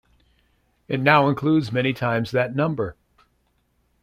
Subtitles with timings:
[0.87, 2.95] It now includes many times that number.